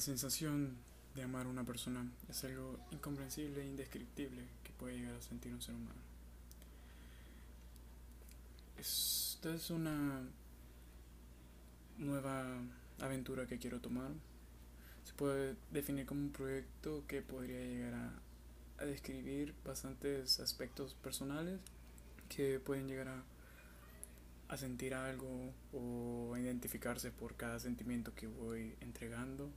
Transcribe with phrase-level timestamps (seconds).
[0.00, 0.78] La sensación
[1.14, 5.52] de amar a una persona es algo incomprensible e indescriptible que puede llegar a sentir
[5.52, 6.00] un ser humano.
[8.78, 10.22] Esta es una
[11.98, 12.46] nueva
[12.98, 14.10] aventura que quiero tomar.
[15.04, 17.92] Se puede definir como un proyecto que podría llegar
[18.78, 21.60] a, describir bastantes aspectos personales
[22.30, 23.22] que pueden llegar a
[24.48, 29.48] a sentir algo o identificarse por cada sentimiento que voy entregando.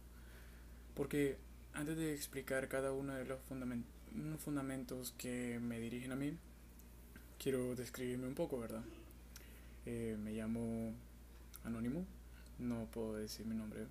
[0.96, 1.38] Porque
[1.74, 3.40] antes de explicar cada uno de los
[4.40, 6.38] fundamentos que me dirigen a mí,
[7.40, 8.84] quiero describirme un poco, ¿verdad?
[9.86, 10.94] Eh, me llamo
[11.64, 12.06] Anónimo,
[12.60, 13.88] no puedo decir mi nombre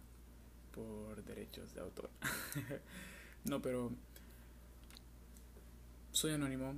[0.72, 2.10] por derechos de autor.
[3.44, 3.92] no, pero
[6.12, 6.74] soy anónimo,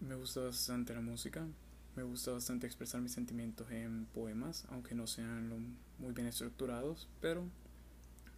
[0.00, 1.46] me gusta bastante la música,
[1.94, 7.44] me gusta bastante expresar mis sentimientos en poemas, aunque no sean muy bien estructurados, pero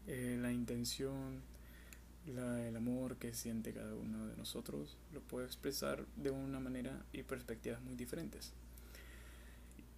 [0.07, 1.43] eh, la intención,
[2.27, 7.23] el amor que siente cada uno de nosotros lo puedo expresar de una manera y
[7.23, 8.53] perspectivas muy diferentes.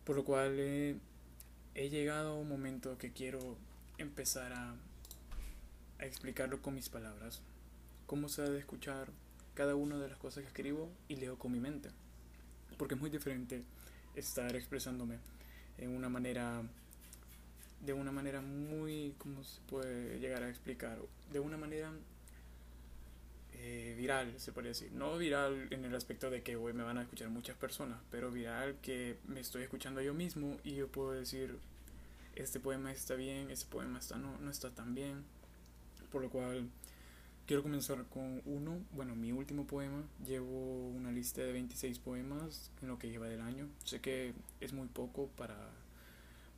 [0.05, 3.57] Por lo cual he llegado a un momento que quiero
[3.99, 4.75] empezar a,
[5.99, 7.43] a explicarlo con mis palabras,
[8.07, 9.11] cómo se debe escuchar
[9.55, 11.91] cada una de las cosas que escribo y leo con mi mente
[12.83, 13.63] porque es muy diferente
[14.17, 15.19] estar expresándome
[15.79, 16.63] en una manera
[17.83, 20.99] de una manera muy cómo se puede llegar a explicar
[21.33, 21.93] de una manera
[23.55, 26.99] eh, viral se podría decir no viral en el aspecto de que hoy me van
[26.99, 31.13] a escuchar muchas personas pero viral que me estoy escuchando yo mismo y yo puedo
[31.13, 31.59] decir
[32.37, 35.25] este poema está bien este poema está no no está tan bien
[36.11, 36.69] por lo cual
[37.47, 40.05] Quiero comenzar con uno, bueno, mi último poema.
[40.25, 43.69] Llevo una lista de 26 poemas en lo que lleva del año.
[43.85, 45.57] Sé que es muy poco para,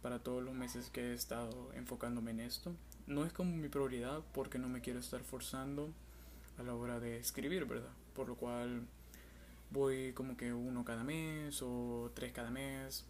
[0.05, 2.77] para todos los meses que he estado enfocándome en esto.
[3.07, 5.95] No es como mi prioridad porque no me quiero estar forzando
[6.59, 7.89] a la hora de escribir, ¿verdad?
[8.15, 8.87] Por lo cual
[9.71, 13.07] voy como que uno cada mes o tres cada mes.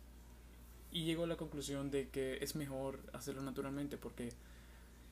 [0.93, 4.33] Y llego a la conclusión de que es mejor hacerlo naturalmente porque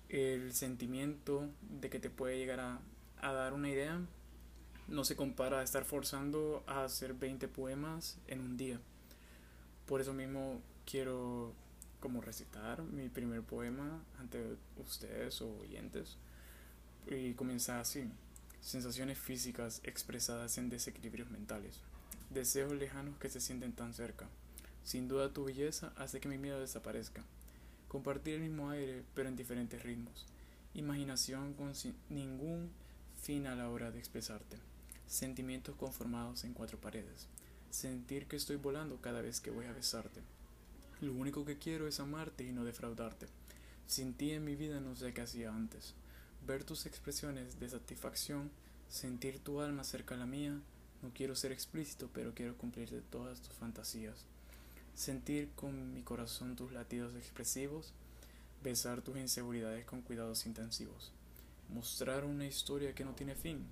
[0.08, 2.78] el sentimiento de que te puede llegar a,
[3.20, 4.00] a dar una idea
[4.86, 8.78] no se compara a estar forzando a hacer 20 poemas en un día.
[9.84, 11.60] Por eso mismo quiero
[12.02, 16.18] como recitar mi primer poema ante ustedes o oyentes
[17.06, 18.04] y comienza así.
[18.60, 21.80] Sensaciones físicas expresadas en desequilibrios mentales.
[22.28, 24.28] Deseos lejanos que se sienten tan cerca.
[24.84, 27.24] Sin duda tu belleza hace que mi miedo desaparezca
[27.92, 30.24] compartir el mismo aire pero en diferentes ritmos,
[30.72, 31.74] imaginación con
[32.08, 32.70] ningún
[33.20, 34.56] fin a la hora de expresarte,
[35.06, 37.28] sentimientos conformados en cuatro paredes,
[37.68, 40.22] sentir que estoy volando cada vez que voy a besarte.
[41.02, 43.26] Lo único que quiero es amarte y no defraudarte.
[43.86, 45.92] Sin ti en mi vida no sé qué hacía antes.
[46.46, 48.50] Ver tus expresiones de satisfacción,
[48.88, 50.58] sentir tu alma cerca a la mía,
[51.02, 54.24] no quiero ser explícito, pero quiero cumplirte todas tus fantasías
[54.94, 57.92] sentir con mi corazón tus latidos expresivos,
[58.62, 61.12] besar tus inseguridades con cuidados intensivos,
[61.72, 63.66] mostrar una historia que no tiene fin,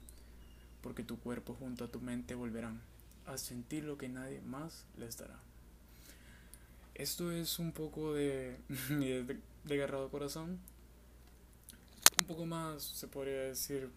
[0.83, 2.81] porque tu cuerpo junto a tu mente volverán
[3.27, 5.39] a sentir lo que nadie más les dará.
[7.01, 8.59] Esto es un poco de
[8.91, 9.27] mi
[9.65, 10.59] desgarrado corazón,
[12.19, 13.89] un poco más, se podría decir,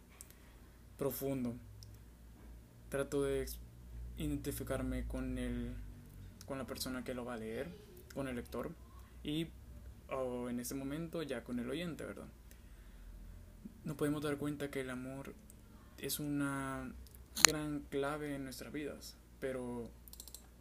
[0.97, 1.53] profundo.
[2.87, 3.45] Trato de
[4.17, 5.73] identificarme con el
[6.45, 7.67] con la persona que lo va a leer,
[8.13, 8.71] con el lector
[9.21, 9.47] y
[10.09, 12.29] o en ese momento ya con el oyente, ¿verdad?
[13.83, 15.33] Nos podemos dar cuenta que el amor
[15.97, 16.89] es una
[17.45, 19.89] gran clave en nuestras vidas, pero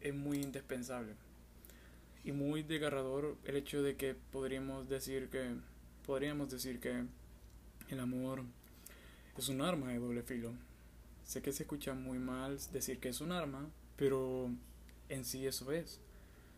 [0.01, 1.15] es muy indispensable
[2.23, 5.55] y muy desgarrador el hecho de que podríamos decir que
[6.05, 7.05] podríamos decir que
[7.89, 8.43] el amor
[9.37, 10.53] es un arma de doble filo.
[11.25, 14.49] Sé que se escucha muy mal decir que es un arma, pero
[15.09, 15.99] en sí eso es.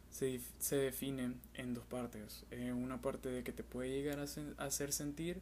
[0.09, 2.45] Se, se define en dos partes.
[2.51, 5.41] En una parte de que te puede llegar a, hacer sentir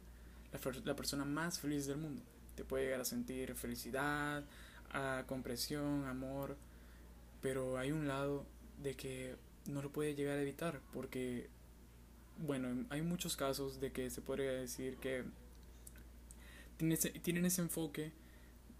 [0.52, 2.22] la, la, persona más feliz del mundo.
[2.54, 4.44] Te puede llegar a sentir felicidad,
[4.92, 6.56] a compresión, amor.
[7.40, 8.46] Pero hay un lado
[8.82, 11.48] de que no lo puede llegar a evitar porque,
[12.38, 15.24] bueno, hay muchos casos de que se podría decir que
[17.22, 18.12] tienen ese enfoque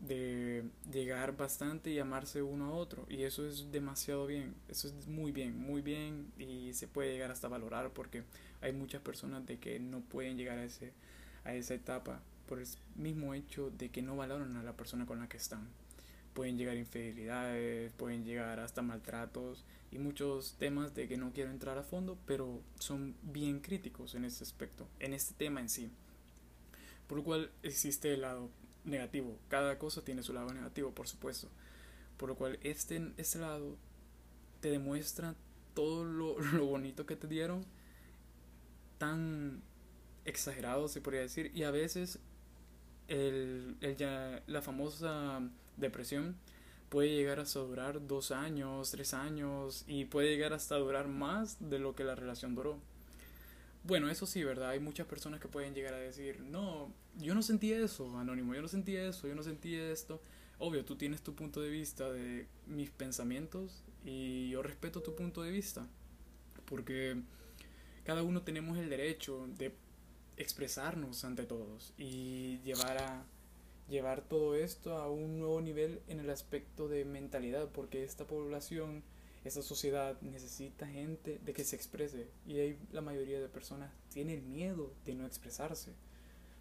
[0.01, 5.07] de llegar bastante y amarse uno a otro y eso es demasiado bien eso es
[5.07, 8.25] muy bien muy bien y se puede llegar hasta valorar porque
[8.61, 10.93] hay muchas personas de que no pueden llegar a ese
[11.45, 12.67] a esa etapa por el
[12.97, 15.67] mismo hecho de que no valoran a la persona con la que están.
[16.35, 19.65] Pueden llegar infidelidades pueden llegar hasta maltratos
[19.95, 24.25] y muchos temas de que no quiero entrar a fondo pero son bien críticos en
[24.25, 25.91] este aspecto en este tema en sí
[27.07, 28.51] Por lo cual existe el lado
[28.85, 29.39] negativo.
[29.49, 31.49] Cada cosa tiene su lado negativo, por supuesto.
[32.17, 33.77] Por lo cual este, este lado
[34.61, 35.35] te demuestra
[35.75, 37.65] todo lo, lo bonito que te dieron,
[38.99, 39.63] tan
[40.25, 42.19] exagerado se podría decir, y a veces
[43.09, 45.43] el, el ya, la famosa
[45.77, 46.37] depresión
[46.95, 51.81] puede llegar hasta durar dos años, tres años y puede llegar hasta durar más de
[51.81, 52.79] lo que la relación duró.
[53.83, 54.71] Bueno, eso sí, ¿verdad?
[54.71, 58.63] Hay muchas personas que pueden llegar a decir, no, yo no sentí eso, Anónimo, yo
[58.63, 60.23] no sentí eso, yo no sentí esto.
[60.61, 65.43] Obvio, tú tienes tu punto de vista de mis pensamientos y yo respeto tu punto
[65.43, 65.89] de vista.
[66.65, 67.21] Porque
[68.05, 69.75] cada uno tenemos el derecho de
[70.37, 73.25] expresarnos ante todos y llevar a
[73.89, 79.03] llevar todo esto a un nuevo nivel en el aspecto de mentalidad, porque esta población,
[79.45, 84.51] esta sociedad necesita gente de que se exprese y hay, la mayoría de personas tienen
[84.51, 85.93] miedo de no expresarse.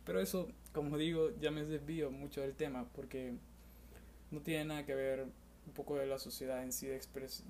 [0.05, 3.35] Pero eso, como digo, ya me desvío mucho del tema porque
[4.31, 5.25] no tiene nada que ver
[5.65, 6.99] un poco de la sociedad en sí de,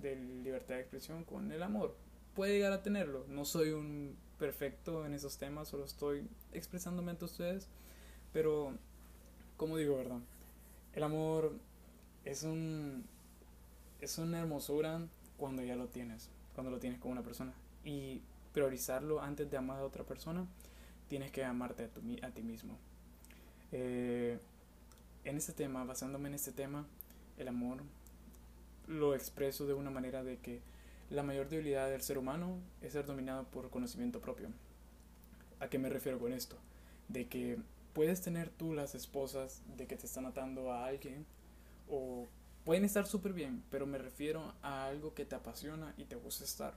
[0.02, 1.96] de libertad de expresión con el amor.
[2.36, 3.26] Puede llegar a tenerlo.
[3.28, 7.70] No soy un perfecto en esos temas, solo estoy expresándome ante ustedes.
[8.34, 8.78] Pero,
[9.64, 10.20] como digo, ¿verdad?
[10.94, 11.54] El amor
[12.26, 13.06] es un
[14.02, 15.08] es una hermosura
[15.38, 17.54] cuando ya lo tienes, cuando lo tienes con una persona.
[17.86, 18.20] Y
[18.52, 20.46] priorizarlo antes de amar a otra persona,
[21.08, 21.90] tienes que amarte
[22.24, 22.78] a, ti mismo.
[23.72, 24.38] Eh,
[25.24, 26.86] en este tema, basándome en este tema,
[27.38, 27.84] el amor
[28.88, 30.60] lo expreso de una manera de que
[31.10, 34.50] la mayor debilidad del ser humano es ser dominado por conocimiento propio.
[35.62, 36.58] ¿A qué me refiero con esto?
[37.08, 37.60] De que
[37.94, 41.26] puedes tener tú las esposas de que te están atando a alguien
[41.90, 42.28] o
[42.66, 46.44] pueden estar súper bien, pero me refiero a algo que te apasiona y te gusta
[46.44, 46.74] estar.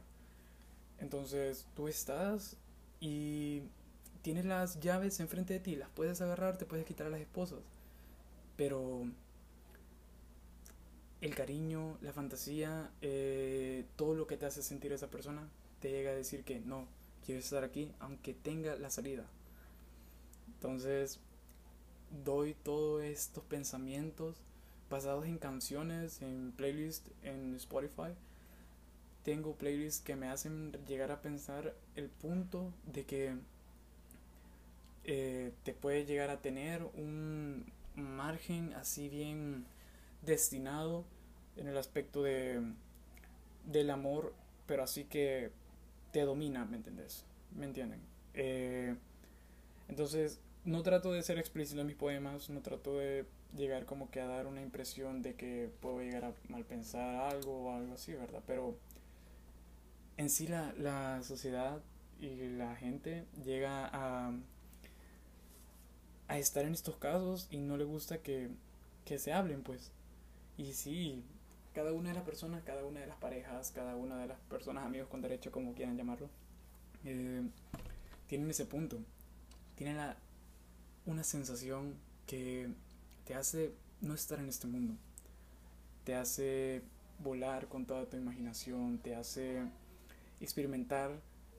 [0.99, 2.57] Entonces tú estás
[3.01, 3.63] y
[4.23, 7.61] tienes las llaves enfrente de ti, las puedes agarrar, te puedes quitar a las esposas,
[8.57, 9.07] pero
[11.21, 15.49] el cariño, la fantasía, eh, todo lo que te hace sentir esa persona,
[15.81, 16.87] te llega a decir que no,
[17.25, 19.27] quiero estar aquí aunque tenga la salida.
[20.57, 21.21] Entonces,
[22.25, 24.43] doy todos estos pensamientos
[24.91, 28.15] basados en canciones, en playlists en Spotify.
[29.23, 33.37] Tengo playlists que me hacen llegar a pensar el punto de que
[35.05, 39.67] eh, te puede llegar a tener un margen así bien
[40.23, 41.05] destinado
[41.57, 42.63] en el aspecto de
[43.65, 44.33] del amor,
[44.67, 45.51] pero así que
[46.13, 47.25] te domina, ¿me entiendes?
[47.55, 48.01] ¿Me entienden?
[48.35, 48.95] Eh,
[49.89, 53.25] entonces, no trato de ser explícito en mis poemas, no trato de
[53.57, 57.73] llegar como que a dar una impresión de que puedo llegar a malpensar algo o
[57.73, 58.43] algo así, ¿verdad?
[58.47, 58.77] Pero
[60.17, 61.81] en sí la, la sociedad
[62.21, 64.33] y la gente llega a,
[66.29, 68.51] a estar en estos casos y no le gusta que,
[69.05, 69.93] que se hablen, pues.
[70.57, 71.23] Y sí,
[71.75, 74.85] cada una de las personas, cada una de las parejas, cada una de las personas,
[74.85, 76.29] amigos con derecho, como quieran llamarlo,
[77.05, 77.43] eh,
[78.27, 78.99] tienen ese punto.
[79.77, 80.17] Tienen la,
[81.05, 81.95] una sensación
[82.27, 82.69] que
[83.25, 84.95] te hace no estar en este mundo.
[86.05, 86.83] Te hace
[87.19, 89.63] volar con toda tu imaginación, te hace
[90.41, 91.11] experimentar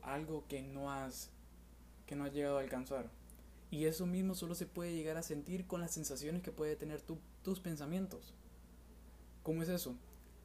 [0.02, 1.30] algo que no has
[2.06, 3.10] que no has llegado a alcanzar.
[3.70, 7.02] Y eso mismo solo se puede llegar a sentir con las sensaciones que puede tener
[7.02, 8.34] tu, tus pensamientos.
[9.44, 9.96] ¿Cómo es eso?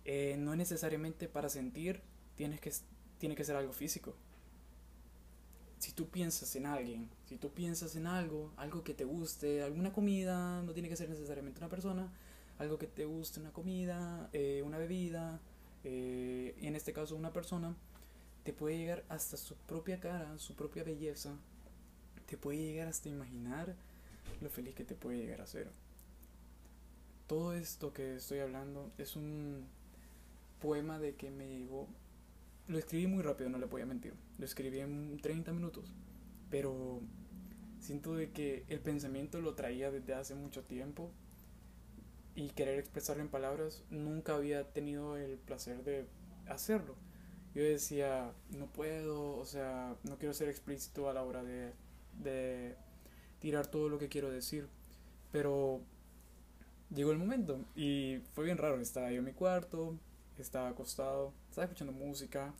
[0.04, 2.00] Eh, no necesariamente para sentir
[2.34, 2.72] tienes que,
[3.18, 4.14] tiene que ser algo físico.
[5.82, 9.92] Si tú piensas en alguien, si tú piensas en algo, algo que te guste, alguna
[9.92, 12.12] comida, no tiene que ser necesariamente una persona,
[12.58, 15.40] algo que te guste, una comida, eh, una bebida,
[15.84, 17.74] eh, y en este caso una persona,
[18.44, 21.36] te puede llegar hasta su propia cara, su propia belleza,
[22.26, 23.74] te puede llegar hasta imaginar
[24.40, 25.68] lo feliz que te puede llegar a ser
[27.32, 29.64] todo esto que estoy hablando es un
[30.60, 31.88] poema de que me llegó.
[32.68, 34.12] Lo escribí muy rápido, no le voy a mentir.
[34.42, 35.94] Lo escribí en 30 minutos.
[36.50, 36.98] Pero
[37.78, 41.12] siento de que el pensamiento lo traía desde hace mucho tiempo.
[42.34, 46.06] Y querer expresarlo en palabras, nunca había tenido el placer de
[46.48, 46.96] hacerlo.
[47.54, 51.72] Yo decía, no puedo, o sea, no quiero ser explícito a la hora de,
[52.20, 52.74] de
[53.38, 54.66] tirar todo lo que quiero decir.
[55.30, 55.82] Pero
[56.92, 58.80] llegó el momento y fue bien raro.
[58.80, 59.96] Estaba yo en mi cuarto,
[60.36, 62.52] estaba acostado, estaba escuchando música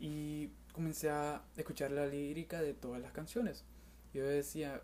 [0.00, 3.64] y comencé a escuchar la lírica de todas las canciones.
[4.12, 4.82] Yo decía,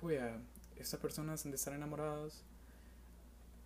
[0.00, 0.20] pues,
[0.76, 2.44] estas personas han de estar enamoradas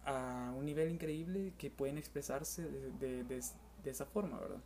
[0.04, 3.42] a un nivel increíble que pueden expresarse de, de,
[3.84, 4.62] esa forma, ¿verdad?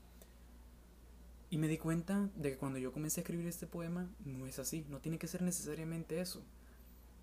[1.51, 4.59] Y me di cuenta de que cuando yo comencé a escribir este poema, no es
[4.59, 6.43] así, no tiene que ser necesariamente eso,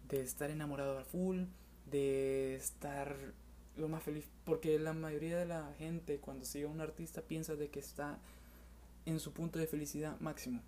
[0.07, 1.43] de estar enamorado al full,
[1.89, 3.15] de estar
[3.77, 7.55] lo más feliz, porque la mayoría de la gente cuando sigue a un artista piensa
[7.55, 8.19] de que está
[9.05, 10.61] en su punto de felicidad máximo,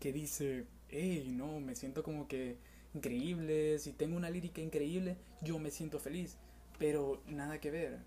[0.00, 2.58] que dice, hey, no, me siento como que
[2.94, 6.36] increíble, si tengo una lírica increíble, yo me siento feliz,
[6.78, 7.98] pero nada que ver.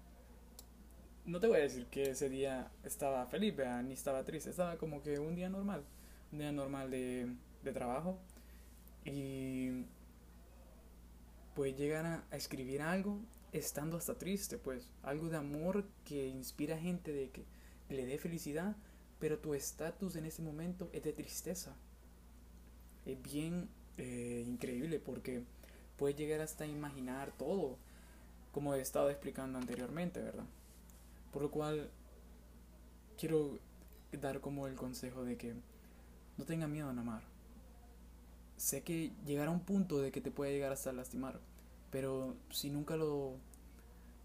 [1.26, 5.04] No te voy a decir que ese día estaba feliz, ni estaba triste, estaba como
[5.04, 5.84] que un día normal,
[6.32, 7.28] un día normal de,
[7.64, 8.18] de trabajo.
[9.04, 9.86] Y
[11.54, 13.20] pues llegar a, a escribir algo
[13.52, 17.44] estando hasta triste, pues algo de amor que inspira a gente de que
[17.90, 18.76] le dé felicidad,
[19.20, 21.76] pero tu estatus en ese momento es de tristeza.
[23.06, 25.44] Es bien eh, increíble porque
[25.98, 27.78] puedes llegar hasta imaginar todo,
[28.52, 30.46] como he estado explicando anteriormente, ¿verdad?
[31.32, 31.90] Por lo cual
[33.18, 33.60] quiero
[34.12, 35.54] dar como el consejo de que
[36.38, 37.24] no tenga miedo en amar.
[38.58, 41.40] Sé que llegará un punto de que te puede llegar hasta lastimar,
[41.92, 43.36] pero si nunca lo,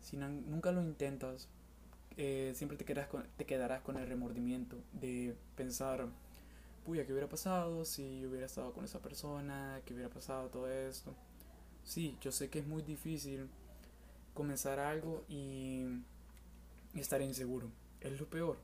[0.01, 1.49] si nunca lo intentas,
[2.17, 6.07] eh, siempre te quedarás, con, te quedarás con el remordimiento de pensar,
[6.85, 9.81] puya, ¿qué hubiera pasado si hubiera estado con esa persona?
[9.85, 11.15] ¿Qué hubiera pasado todo esto?
[11.85, 13.49] Sí, yo sé que es muy difícil
[14.35, 15.85] comenzar algo y
[16.95, 17.71] estar inseguro.
[18.01, 18.59] Es lo peor,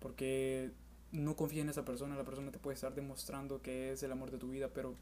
[0.00, 0.70] porque
[1.12, 4.30] no confías en esa persona, la persona te puede estar demostrando que es el amor
[4.30, 4.94] de tu vida, pero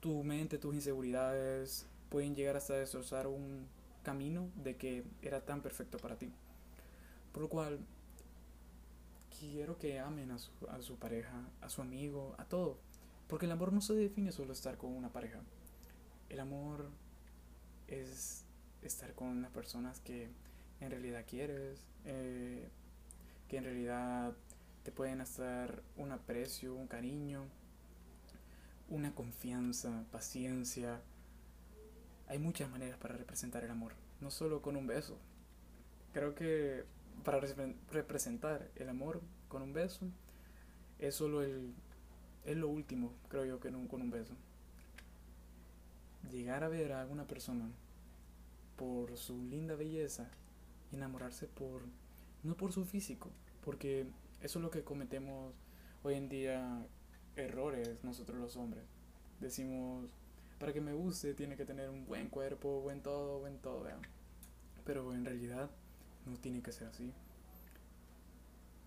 [0.00, 3.66] tu mente, tus inseguridades pueden llegar hasta destrozar un
[4.02, 6.30] camino de que era tan perfecto para ti.
[7.32, 7.80] Por lo cual,
[9.38, 12.78] quiero que amen a su, a su pareja, a su amigo, a todo.
[13.28, 15.40] Porque el amor no se define solo estar con una pareja.
[16.28, 16.90] El amor
[17.88, 18.44] es
[18.82, 20.28] estar con las personas que
[20.80, 22.68] en realidad quieres, eh,
[23.48, 24.34] que en realidad
[24.82, 27.44] te pueden hacer un aprecio, un cariño,
[28.88, 31.00] una confianza, paciencia.
[32.28, 35.18] Hay muchas maneras para representar el amor, no solo con un beso.
[36.12, 36.84] Creo que
[37.22, 37.40] para
[37.90, 40.06] representar el amor con un beso
[40.98, 41.74] es solo el
[42.44, 44.34] es lo último creo yo que con un beso.
[46.30, 47.70] Llegar a ver a alguna persona
[48.76, 50.30] por su linda belleza
[50.92, 51.82] enamorarse por
[52.42, 53.30] no por su físico
[53.64, 54.06] porque
[54.40, 55.54] eso es lo que cometemos
[56.02, 56.86] hoy en día
[57.36, 58.84] errores nosotros los hombres.
[59.40, 60.10] Decimos
[60.58, 63.86] para que me guste tiene que tener un buen cuerpo buen todo buen todo
[64.84, 65.70] pero en realidad
[66.26, 67.12] no tiene que ser así.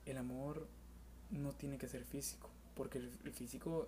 [0.06, 0.68] El amor
[1.32, 3.88] no tiene que ser físico, porque el, físico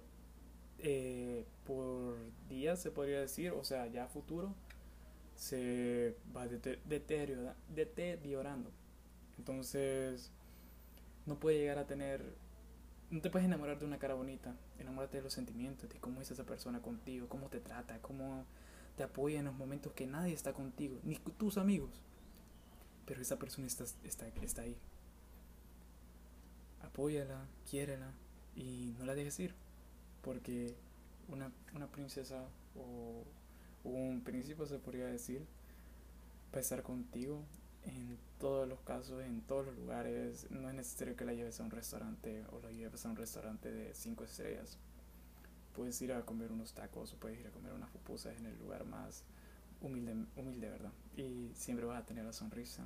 [0.79, 2.17] eh, por
[2.49, 4.53] días se podría decir, o sea, ya futuro,
[5.35, 8.71] se va deteriorando.
[9.37, 10.31] Entonces,
[11.25, 12.23] no puede llegar a tener,
[13.11, 16.31] no te puedes enamorar de una cara bonita, enamórate de los sentimientos, de cómo es
[16.31, 18.45] esa persona contigo, cómo te trata, cómo
[18.95, 22.01] te apoya en los momentos que nadie está contigo, ni tus amigos
[23.05, 24.77] pero esa persona está, está, está ahí.
[26.81, 28.11] Apóyala, quiérela
[28.55, 29.53] y no la dejes ir,
[30.21, 30.75] porque
[31.27, 33.23] una, una princesa o,
[33.83, 35.45] un príncipe se podría decir
[36.53, 37.43] va a estar contigo
[37.83, 40.49] en todos los casos, en todos los lugares.
[40.49, 43.71] No es necesario que la lleves a un restaurante o la lleves a un restaurante
[43.71, 44.79] de cinco estrellas.
[45.75, 48.57] Puedes ir a comer unos tacos o puedes ir a comer unas pupusas en el
[48.57, 49.23] lugar más
[49.81, 50.91] humilde, humilde, ¿verdad?
[51.17, 52.85] Y siempre vas a tener la sonrisa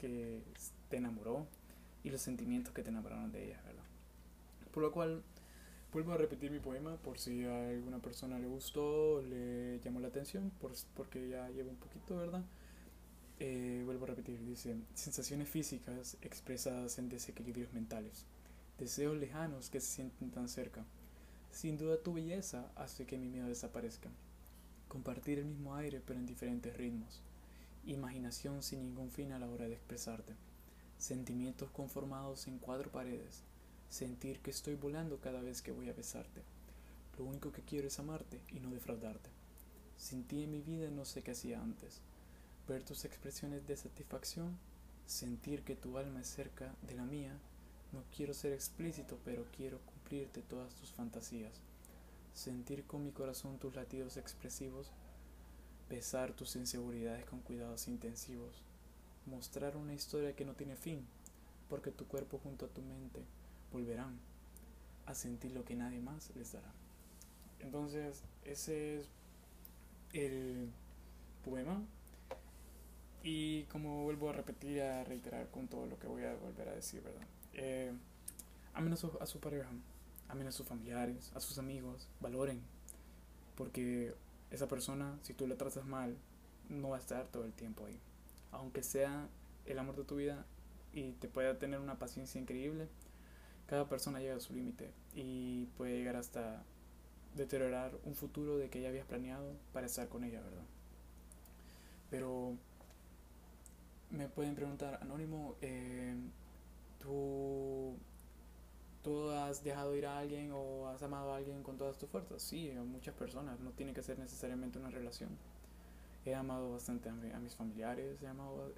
[0.00, 0.40] que
[0.88, 1.46] te enamoró
[2.02, 3.84] y los sentimientos que te enamoraron de ella, ¿verdad?
[4.72, 5.22] Por lo cual,
[5.92, 10.08] vuelvo a repetir mi poema por si a alguna persona le gustó, le llamó la
[10.08, 12.42] atención, por, porque ya llevo un poquito, ¿verdad?
[13.38, 18.24] Eh, vuelvo a repetir, dice, sensaciones físicas expresadas en desequilibrios mentales,
[18.78, 20.84] deseos lejanos que se sienten tan cerca.
[21.50, 24.10] Sin duda tu belleza hace que mi miedo desaparezca.
[24.92, 27.22] Compartir el mismo aire pero en diferentes ritmos
[27.86, 30.34] imaginación sin ningún fin a la hora de expresarte,
[30.98, 33.40] sentimientos conformados en cuatro paredes,
[33.88, 36.42] sentir que estoy volando cada vez que voy a besarte.
[37.16, 39.30] Lo único que quiero es amarte y no defraudarte.
[39.96, 42.02] Sin ti en mi vida no sé qué hacía antes.
[42.68, 44.58] Ver tus expresiones de satisfacción,
[45.06, 47.32] sentir que tu alma es cerca de la mía.
[47.92, 51.62] No quiero ser explícito, pero quiero cumplirte todas tus fantasías.
[52.34, 54.92] Sentir con mi corazón tus latidos expresivos
[55.92, 58.62] besar tus inseguridades con cuidados intensivos,
[59.26, 61.04] mostrar una historia que no tiene fin,
[61.68, 63.20] porque tu cuerpo junto a tu mente
[63.70, 64.18] volverán
[65.04, 66.72] a sentir lo que nadie más les dará.
[67.60, 69.08] Entonces, ese es
[70.14, 70.70] el
[71.44, 71.82] poema.
[73.22, 76.74] Y como vuelvo a repetir, a reiterar con todo lo que voy a volver a
[76.74, 77.26] decir, ¿verdad?
[77.52, 77.92] Eh,
[78.72, 79.68] amen a su, a su pareja,
[80.32, 82.60] amen a sus familiares, a sus amigos, valoren.
[83.54, 84.14] Porque
[84.50, 86.16] esa persona, si tú la tratas mal,
[86.70, 88.00] no va a estar todo el tiempo ahí.
[88.50, 89.28] Aunque sea
[89.66, 90.44] el amor de tu vida
[90.92, 92.88] y te pueda tener una paciencia increíble,
[93.66, 96.62] cada persona llega a su límite y puede llegar hasta
[97.36, 100.64] deteriorar un futuro de que ya habías planeado para estar con ella, ¿verdad?
[102.10, 102.56] Pero
[104.10, 106.14] me pueden preguntar, Anónimo, eh,
[106.98, 107.96] ¿tú,
[109.02, 112.42] ¿tú has dejado ir a alguien o has amado a alguien con todas tus fuerzas?
[112.42, 115.30] Sí, a muchas personas, no tiene que ser necesariamente una relación.
[116.24, 118.72] He amado bastante a, mis familiares, he amado,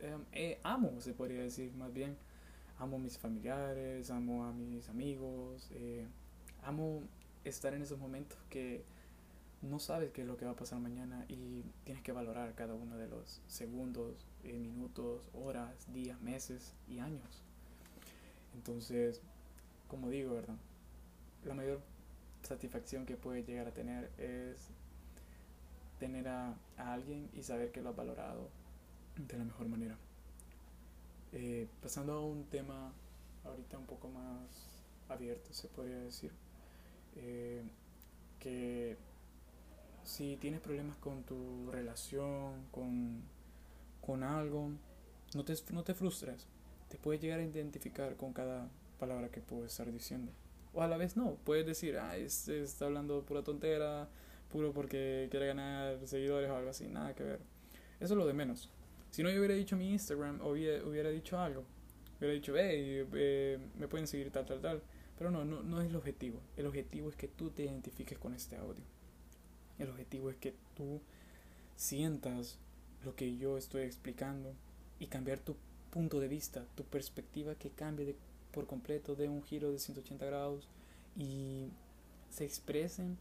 [0.62, 2.16] amo, se podría decir más bien.
[2.78, 6.06] Amo a mis familiares, amo a mis amigos, eh,
[6.64, 7.02] amo
[7.44, 8.84] estar en esos momentos que
[9.62, 12.74] no sabes qué es lo que va a pasar mañana y tienes que valorar cada
[12.74, 17.42] uno de los segundos, eh, minutos, horas, días, meses y años.
[18.54, 19.22] Entonces,
[19.94, 20.56] como digo, ¿verdad?
[21.44, 21.80] La mayor
[22.42, 24.58] satisfacción que puedes llegar a tener es
[26.00, 28.48] tener a, alguien y saber que lo has valorado
[29.16, 29.96] de la mejor manera.
[31.32, 32.92] Eh, pasando a un tema
[33.44, 36.32] ahorita un poco más abierto, se podría decir,
[37.14, 37.62] eh,
[38.40, 38.96] que
[40.02, 43.22] si tienes problemas con tu relación, con,
[44.00, 44.70] con algo,
[45.36, 46.48] no te, no te frustres.
[46.88, 50.32] Te puedes llegar a identificar con cada palabra que puedes estar diciendo.
[50.72, 54.08] O a la vez no, puedes decir, ah, este está hablando pura tontera,
[54.50, 57.40] puro porque quiere ganar seguidores o algo así, nada que ver.
[58.00, 58.70] Eso es lo de menos.
[59.10, 61.64] Si no, yo hubiera dicho mi Instagram hubiera, hubiera dicho algo.
[62.18, 64.82] Hubiera dicho, hey, eh, me pueden seguir tal, tal, tal.
[65.16, 66.40] Pero no, no, no es el objetivo.
[66.56, 68.82] El objetivo es que tú te identifiques con este audio.
[69.78, 71.00] El objetivo es que tú
[71.76, 72.58] sientas
[73.04, 74.54] lo que yo estoy explicando
[74.98, 75.56] y cambiar tu
[75.90, 78.16] punto de vista, tu perspectiva que cambie de,
[78.54, 80.68] por completo, de un giro de 180 grados
[81.18, 81.68] y
[82.30, 83.18] se expresen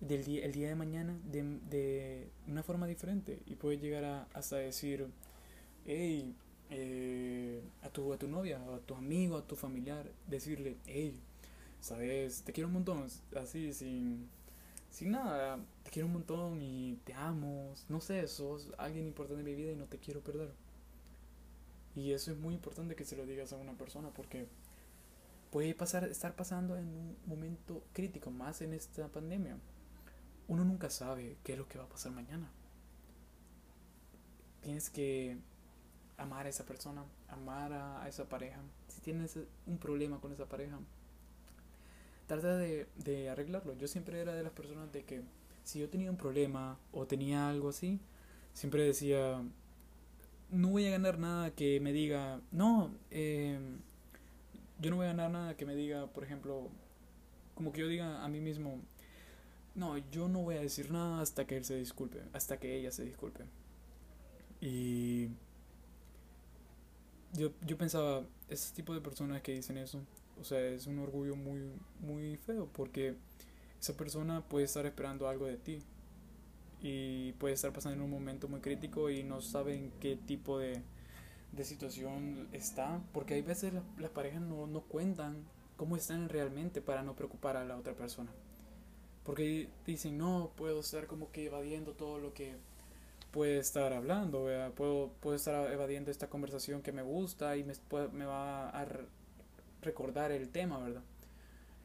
[0.00, 3.40] del día, el día de mañana de, de una forma diferente.
[3.46, 5.06] Y puedes llegar a, hasta decir,
[5.86, 6.34] hey,
[6.70, 11.14] eh, a, tu, a tu novia, a tu amigo, a tu familiar, decirle, hey,
[11.80, 14.28] sabes, te quiero un montón, así, sin
[14.96, 19.44] sin nada, te quiero un montón y te amo, no sé, sos alguien importante en
[19.44, 20.50] mi vida y no te quiero perder.
[21.96, 24.46] Y eso es muy importante que se lo digas a una persona porque
[25.50, 29.56] puede pasar, estar pasando en un momento crítico, más en esta pandemia.
[30.46, 32.50] Uno nunca sabe qué es lo que va a pasar mañana.
[34.60, 35.38] Tienes que
[36.18, 38.60] amar a esa persona, amar a esa pareja.
[38.88, 40.78] Si tienes un problema con esa pareja,
[42.26, 43.74] trata de, de arreglarlo.
[43.78, 45.22] Yo siempre era de las personas de que
[45.64, 48.00] si yo tenía un problema o tenía algo así,
[48.52, 49.42] siempre decía,
[50.50, 53.58] no voy a ganar nada que me diga, no, eh,
[54.80, 56.68] yo no voy a ganar nada que me diga, por ejemplo,
[57.54, 58.80] como que yo diga a mí mismo,
[59.74, 62.90] no, yo no voy a decir nada hasta que él se disculpe, hasta que ella
[62.90, 63.44] se disculpe.
[64.60, 65.28] Y
[67.32, 70.00] yo, yo pensaba, ese tipo de personas que dicen eso,
[70.40, 73.16] o sea, es un orgullo muy, muy feo porque
[73.80, 75.82] esa persona puede estar esperando algo de ti
[76.88, 80.82] y puede estar pasando en un momento muy crítico y no saben qué tipo de,
[81.50, 85.44] de situación está, porque hay veces las, parejas no, no cuentan
[85.76, 88.30] cómo están realmente para no preocupar a la otra persona.
[89.24, 92.54] Porque dicen, no, puedo estar como que evadiendo todo lo que
[93.32, 94.46] puede estar hablando,
[94.76, 97.74] Puedo, puedo estar evadiendo esta conversación que me gusta y me,
[98.12, 98.86] me va a
[99.82, 101.02] recordar el tema, ¿verdad?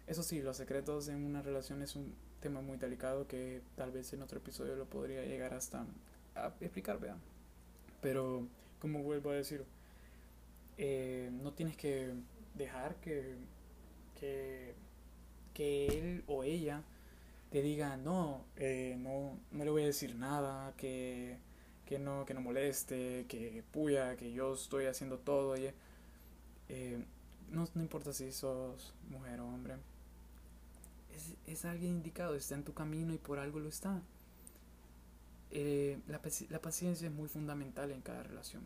[0.06, 4.12] Eso sí, los secretos en una relación es un tema muy delicado que tal vez
[4.13, 5.86] en otro episodio lo podría llegar hasta
[6.36, 6.99] a explicar.
[8.01, 8.47] Pero,
[8.80, 9.63] como vuelvo a decir,
[10.77, 12.13] eh, no tienes que
[12.56, 13.36] dejar que,
[14.19, 14.73] que,
[15.54, 16.84] que él o ella
[17.51, 21.38] te diga, no, eh, no, no le voy a decir nada, que,
[21.86, 25.56] que, no, que no moleste, que puya, que yo estoy haciendo todo.
[26.69, 27.06] Eh,
[27.51, 29.75] no, no importa si sos mujer o hombre,
[31.45, 34.02] es, alguien indicado, está en tu camino y por algo lo está.
[35.52, 38.63] Eh, la, la paciencia es muy fundamental en cada relación.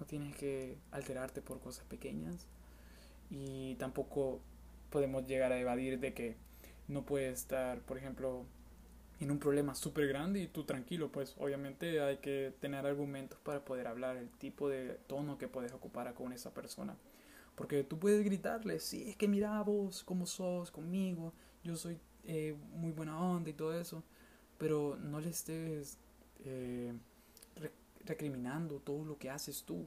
[0.00, 2.46] No tienes que alterarte por cosas pequeñas
[3.30, 4.40] y tampoco
[4.90, 6.36] podemos llegar a evadir de que
[6.88, 8.44] no puedes estar, por ejemplo,
[9.20, 13.64] en un problema súper grande y tú tranquilo, pues obviamente hay que tener argumentos para
[13.64, 16.96] poder hablar, el tipo de tono que puedes ocupar con esa persona.
[17.54, 21.32] Porque tú puedes gritarle, sí, es que mira vos, cómo sos conmigo,
[21.64, 24.02] yo soy eh, muy buena onda y todo eso,
[24.58, 25.98] pero no le estés
[26.44, 26.92] eh,
[28.04, 29.86] recriminando todo lo que haces tú.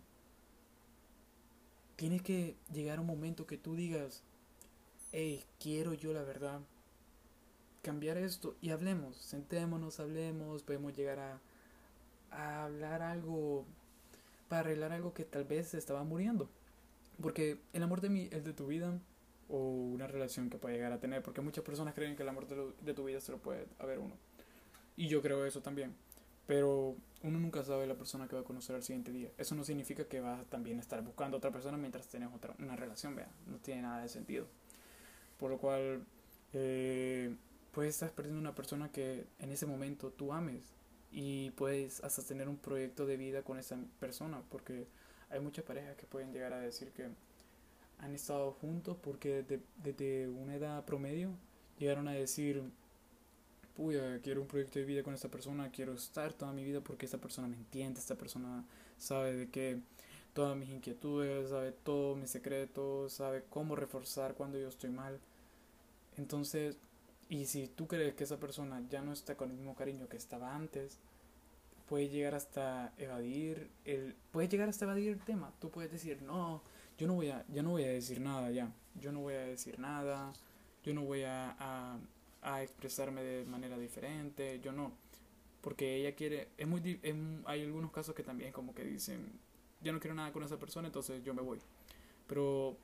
[1.96, 4.24] Tienes que llegar a un momento que tú digas,
[5.12, 6.60] hey, quiero yo la verdad
[7.82, 11.40] cambiar esto y hablemos, sentémonos, hablemos, podemos llegar a,
[12.32, 13.66] a hablar algo
[14.50, 16.50] para arreglar algo que tal vez se estaba muriendo.
[17.22, 19.00] Porque el amor de, mi, el de tu vida
[19.50, 22.48] o una relación que puede llegar a tener, porque muchas personas creen que el amor
[22.48, 24.16] de, de tu vida se lo puede haber uno.
[24.98, 25.96] Y yo creo eso también.
[26.48, 29.32] Pero uno nunca sabe la persona que va a conocer al siguiente día.
[29.38, 32.54] Eso no significa que vas a también estar buscando a otra persona mientras tienes otra,
[32.60, 33.30] una relación, vea.
[33.48, 34.46] No tiene nada de sentido.
[35.40, 36.06] Por lo cual,
[36.54, 37.36] eh,
[37.72, 40.74] puedes estar perdiendo una persona que en ese momento tú ames.
[41.12, 44.44] Y puedes hasta tener un proyecto de vida con esa persona.
[44.50, 44.88] Porque
[45.32, 47.10] hay muchas parejas que pueden llegar a decir que
[48.00, 51.32] han estado juntos porque desde, desde una edad promedio
[51.78, 52.64] llegaron a decir
[53.76, 57.06] puya, quiero un proyecto de vida con esta persona, quiero estar toda mi vida porque
[57.06, 58.64] esta persona me entiende, esta persona
[58.98, 59.80] sabe de qué
[60.34, 65.20] todas mis inquietudes, sabe todos mis secretos, sabe cómo reforzar cuando yo estoy mal.
[66.18, 66.78] Entonces,
[67.30, 70.18] y si tú crees que esa persona ya no está con el mismo cariño que
[70.18, 71.00] estaba antes,
[71.88, 75.54] puede llegar hasta evadir el puede llegar hasta evadir el tema.
[75.60, 76.62] Tú puedes decir, "No,
[76.98, 78.72] yo no voy a ya no voy a decir nada ya.
[79.00, 80.34] Yo no voy a decir nada.
[80.84, 82.00] Yo no voy a
[82.46, 84.92] a expresarme de manera diferente, yo no,
[85.62, 87.00] porque ella quiere, es muy,
[87.46, 89.32] hay algunos casos que también como que dicen,
[89.82, 91.60] ya no quiero nada con esa persona, entonces yo me voy,
[92.28, 92.78] pero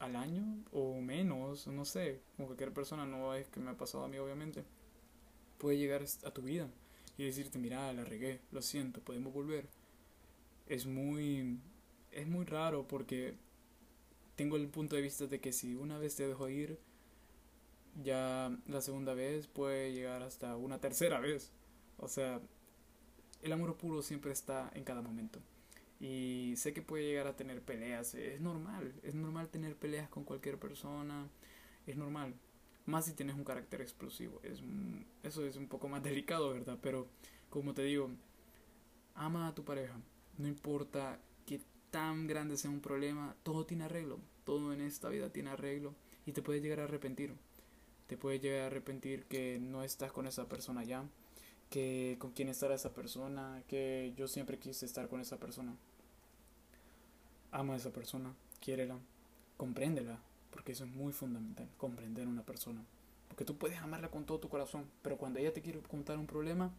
[0.00, 4.04] al año o menos, no sé, como cualquier persona, no es que me ha pasado
[4.04, 4.64] a mí obviamente,
[5.58, 6.68] puede llegar a tu vida
[7.16, 9.68] y decirte, mira, la regué, lo siento, podemos volver.
[10.66, 11.58] Es muy,
[12.12, 13.34] es muy raro porque
[14.36, 16.78] tengo el punto de vista de que si una vez te dejo ir,
[18.02, 21.50] ya la segunda vez puede llegar hasta una tercera vez.
[21.98, 22.40] O sea,
[23.42, 25.40] el amor puro siempre está en cada momento.
[26.00, 30.24] Y sé que puede llegar a tener peleas, es normal, es normal tener peleas con
[30.24, 31.28] cualquier persona,
[31.86, 32.34] es normal.
[32.86, 34.62] Más si tienes un carácter explosivo, es,
[35.22, 36.78] eso es un poco más delicado, ¿verdad?
[36.80, 37.06] Pero
[37.50, 38.10] como te digo,
[39.14, 40.00] ama a tu pareja,
[40.38, 41.20] no importa
[41.90, 45.94] tan grande sea un problema, todo tiene arreglo, todo en esta vida tiene arreglo
[46.26, 47.34] y te puedes llegar a arrepentir
[48.10, 51.04] te puedes llegar a arrepentir que no estás con esa persona ya,
[51.70, 55.76] que con quién estará esa persona, que yo siempre quise estar con esa persona.
[57.52, 58.98] Ama a esa persona, quiérela,
[59.56, 60.18] compréndela,
[60.50, 62.82] porque eso es muy fundamental, comprender a una persona.
[63.28, 66.26] Porque tú puedes amarla con todo tu corazón, pero cuando ella te quiere contar un
[66.26, 66.72] problema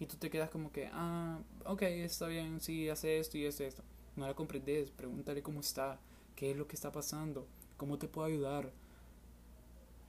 [0.00, 3.66] y tú te quedas como que, ah, ok, está bien, sí, hace esto y hace
[3.66, 3.82] esto.
[4.18, 6.00] No la comprendes, pregúntale cómo está,
[6.34, 8.72] qué es lo que está pasando, cómo te puedo ayudar,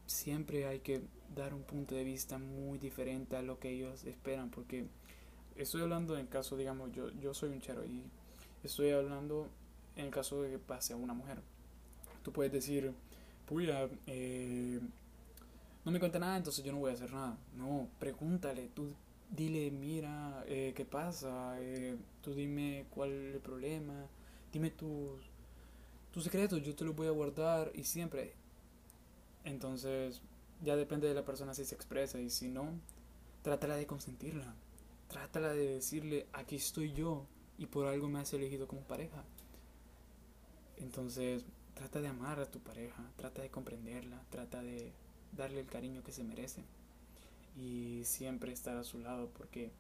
[0.08, 1.04] siempre hay que
[1.36, 4.88] dar un punto de vista muy diferente a lo que ellos esperan, porque
[5.56, 8.02] estoy hablando en caso, digamos, yo, yo soy un chero y
[8.64, 9.48] estoy hablando
[9.96, 11.38] en el caso de que pase a una mujer.
[12.24, 12.92] Tú puedes decir,
[13.46, 14.80] puya, eh,
[15.86, 17.38] no me cuenta nada, entonces yo no voy a hacer nada.
[17.56, 18.88] No, pregúntale, tú
[19.30, 21.56] dile, mira, eh, ¿qué pasa?
[21.60, 24.08] Eh, tú dime cuál es el problema,
[24.52, 25.22] dime tus,
[26.12, 28.34] tus secretos, yo te los voy a guardar y siempre
[29.44, 30.22] entonces,
[30.62, 32.80] ya depende de la persona si se expresa y si no,
[33.42, 34.54] trátala de consentirla.
[35.08, 37.26] Trátala de decirle, aquí estoy yo
[37.58, 39.24] y por algo me has elegido como pareja.
[40.78, 44.92] Entonces, trata de amar a tu pareja, trata de comprenderla, trata de
[45.36, 46.64] darle el cariño que se merece
[47.56, 49.72] y siempre estar a su lado porque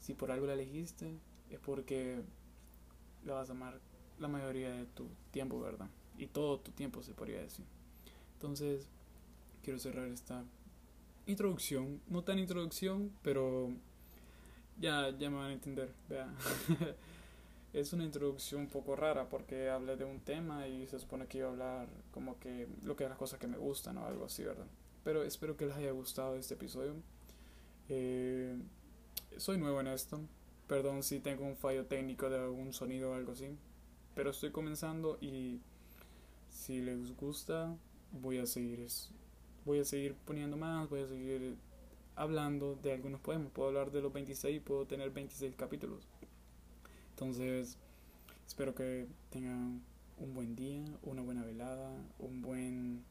[0.00, 1.14] si por algo la elegiste
[1.50, 2.22] es porque
[3.24, 3.80] la vas a amar
[4.18, 5.88] la mayoría de tu tiempo, ¿verdad?
[6.18, 7.64] Y todo tu tiempo se podría decir.
[8.34, 8.86] Entonces,
[9.62, 10.44] quiero cerrar esta
[11.26, 13.70] introducción, no tan introducción, pero
[14.78, 15.92] ya, ya me van a entender.
[17.72, 21.38] es una introducción un poco rara porque hablé de un tema y se supone que
[21.38, 24.42] iba a hablar como que lo que las cosas que me gustan o algo así,
[24.42, 24.66] ¿verdad?
[25.04, 26.94] Pero espero que les haya gustado este episodio.
[27.88, 28.54] Eh,
[29.36, 30.20] soy nuevo en esto.
[30.66, 33.48] Perdón si tengo un fallo técnico de algún sonido o algo así.
[34.14, 35.60] Pero estoy comenzando y
[36.50, 37.76] si les gusta,
[38.12, 38.86] voy a seguir
[39.64, 41.56] voy a seguir poniendo más, voy a seguir
[42.16, 43.50] hablando de algunos poemas.
[43.52, 46.06] Puedo hablar de los 26, puedo tener 26 capítulos.
[47.10, 47.78] Entonces,
[48.46, 49.82] espero que tengan
[50.18, 53.04] un buen día, una buena velada, un buen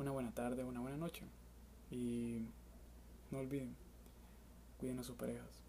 [0.00, 1.24] una buena tarde, una buena noche.
[1.90, 2.46] Y
[3.30, 3.76] no olviden,
[4.78, 5.60] cuiden a sus parejas,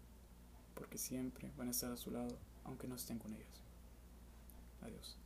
[0.74, 3.62] porque siempre van a estar a su lado, aunque no estén con ellas.
[4.80, 5.18] Adiós.